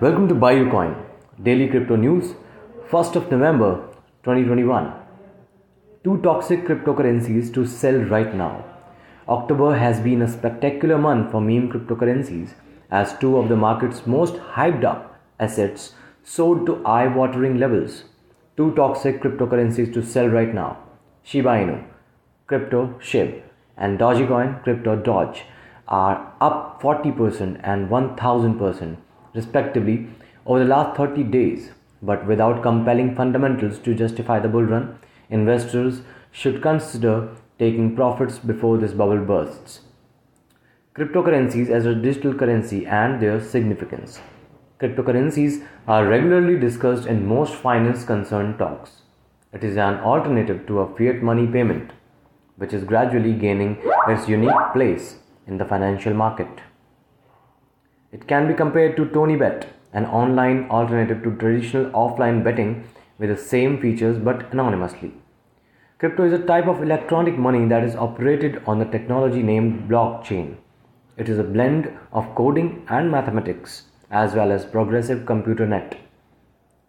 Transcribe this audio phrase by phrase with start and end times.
[0.00, 0.94] Welcome to BuyUcoin,
[1.42, 2.34] daily crypto news,
[2.88, 3.70] 1st of November
[4.22, 4.92] 2021.
[6.04, 8.64] Two toxic cryptocurrencies to sell right now.
[9.28, 12.50] October has been a spectacular month for meme cryptocurrencies
[12.92, 18.04] as two of the market's most hyped up assets soared to eye watering levels.
[18.56, 20.78] Two toxic cryptocurrencies to sell right now
[21.24, 21.84] Shiba Inu,
[22.46, 23.42] Crypto SHIB,
[23.76, 25.42] and Dogecoin, Crypto Doge,
[25.88, 28.96] are up 40% and 1000%
[29.34, 30.08] respectively,
[30.46, 31.70] over the last 30 days.
[32.02, 34.98] But without compelling fundamentals to justify the bull run,
[35.30, 39.80] investors should consider taking profits before this bubble bursts.
[40.94, 44.20] Cryptocurrencies as a digital currency and their significance.
[44.80, 49.02] Cryptocurrencies are regularly discussed in most finance concerned talks.
[49.52, 51.90] It is an alternative to a fiat money payment,
[52.56, 56.60] which is gradually gaining its unique place in the financial market.
[58.10, 62.84] It can be compared to TonyBet, an online alternative to traditional offline betting
[63.18, 65.12] with the same features but anonymously.
[65.98, 70.56] Crypto is a type of electronic money that is operated on the technology named blockchain.
[71.18, 75.98] It is a blend of coding and mathematics as well as progressive computer net.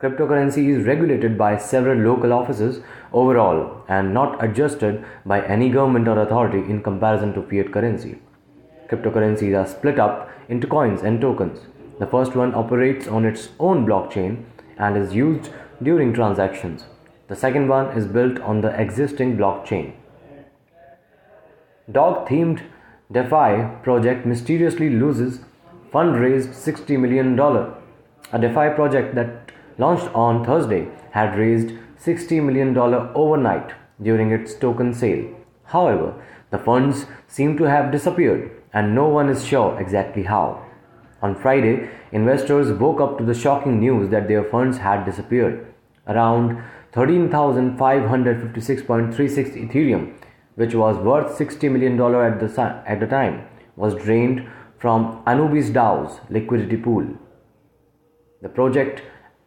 [0.00, 6.18] Cryptocurrency is regulated by several local offices overall and not adjusted by any government or
[6.18, 8.18] authority in comparison to fiat currency.
[8.92, 11.60] Cryptocurrencies are split up into coins and tokens.
[11.98, 14.44] The first one operates on its own blockchain
[14.76, 15.48] and is used
[15.82, 16.84] during transactions.
[17.28, 19.94] The second one is built on the existing blockchain.
[21.90, 22.60] Dog themed
[23.10, 25.40] DeFi project mysteriously loses
[25.90, 27.38] fund raised $60 million.
[27.40, 34.92] A DeFi project that launched on Thursday had raised $60 million overnight during its token
[34.92, 35.34] sale.
[35.64, 36.14] However,
[36.50, 40.64] the funds seem to have disappeared and no one is sure exactly how.
[41.22, 45.66] On Friday, investors woke up to the shocking news that their funds had disappeared.
[46.06, 46.62] Around
[46.92, 50.14] 13,556.36 Ethereum,
[50.56, 53.46] which was worth $60 million at the, at the time,
[53.76, 57.06] was drained from Anubis DAO's liquidity pool.
[58.42, 59.02] The project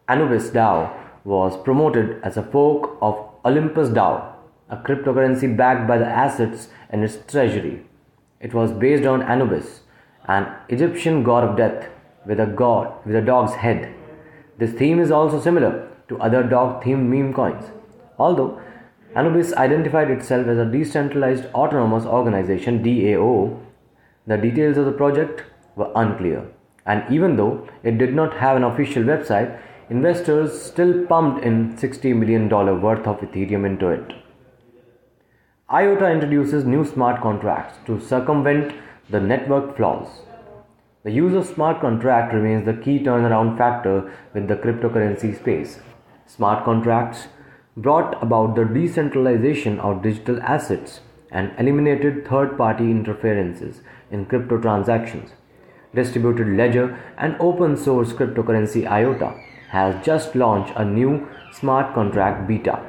[0.08, 0.90] Anubis DAO
[1.24, 4.32] was promoted as a fork of Olympus DAO,
[4.70, 7.84] a cryptocurrency backed by the assets in its treasury.
[8.38, 9.80] It was based on Anubis,
[10.26, 11.88] an Egyptian god of death
[12.26, 13.94] with a god with a dog's head.
[14.58, 17.64] This theme is also similar to other dog themed meme coins.
[18.18, 18.60] Although
[19.14, 23.58] Anubis identified itself as a decentralized autonomous organization DAO,
[24.26, 26.46] the details of the project were unclear.
[26.84, 29.58] And even though it did not have an official website,
[29.88, 34.12] investors still pumped in $60 million worth of Ethereum into it.
[35.68, 38.72] IOTA introduces new smart contracts to circumvent
[39.10, 40.06] the network flaws.
[41.02, 45.80] The use of smart contract remains the key turnaround factor with the cryptocurrency space.
[46.24, 47.26] Smart contracts
[47.76, 51.00] brought about the decentralization of digital assets
[51.32, 53.80] and eliminated third party interferences
[54.12, 55.30] in crypto transactions.
[55.92, 59.36] Distributed ledger and open source cryptocurrency IOTA
[59.70, 62.80] has just launched a new smart contract beta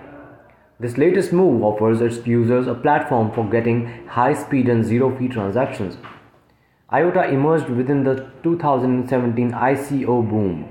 [0.80, 5.28] this latest move offers its users a platform for getting high speed and zero fee
[5.28, 5.98] transactions.
[6.94, 10.70] IOTA emerged within the 2017 ICO boom.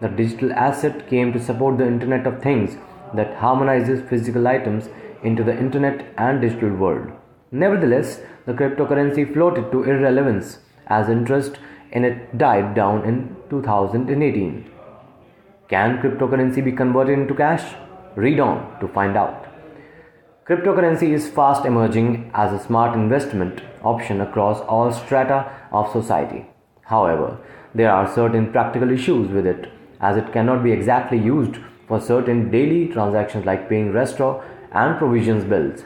[0.00, 2.76] The digital asset came to support the Internet of Things
[3.14, 4.88] that harmonizes physical items
[5.22, 7.12] into the Internet and digital world.
[7.50, 11.58] Nevertheless, the cryptocurrency floated to irrelevance as interest
[11.92, 14.70] in it died down in 2018.
[15.68, 17.74] Can cryptocurrency be converted into cash?
[18.18, 19.46] Read on to find out.
[20.44, 26.44] Cryptocurrency is fast emerging as a smart investment option across all strata of society.
[26.82, 27.38] However,
[27.76, 29.70] there are certain practical issues with it
[30.00, 34.42] as it cannot be exactly used for certain daily transactions like paying restaurant
[34.72, 35.84] and provisions bills.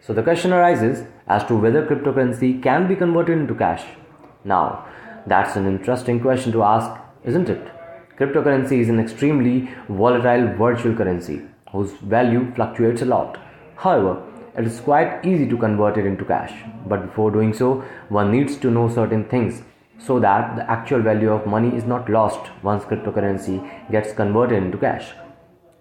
[0.00, 3.84] So the question arises as to whether cryptocurrency can be converted into cash.
[4.44, 4.86] Now,
[5.26, 7.72] that's an interesting question to ask, isn't it?
[8.16, 11.42] Cryptocurrency is an extremely volatile virtual currency
[11.72, 13.38] whose value fluctuates a lot.
[13.76, 14.22] However,
[14.56, 16.52] it is quite easy to convert it into cash,
[16.86, 19.62] but before doing so, one needs to know certain things
[19.98, 23.56] so that the actual value of money is not lost once cryptocurrency
[23.90, 25.12] gets converted into cash.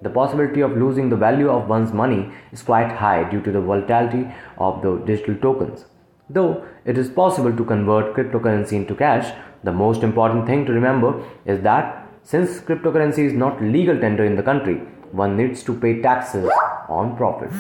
[0.02, 3.62] The possibility of losing the value of one's money is quite high due to the
[3.62, 4.28] volatility
[4.58, 5.86] of the digital tokens.
[6.30, 9.34] Though it is possible to convert cryptocurrency into cash,
[9.64, 14.36] the most important thing to remember is that since cryptocurrency is not legal tender in
[14.36, 14.82] the country,
[15.16, 16.50] one needs to pay taxes
[16.90, 17.56] on profits.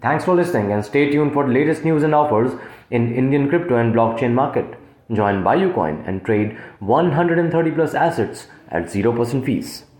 [0.00, 2.52] Thanks for listening and stay tuned for the latest news and offers
[2.90, 4.78] in Indian crypto and blockchain market.
[5.12, 9.84] Join BuyUcoin and trade 130 plus assets at 0% fees.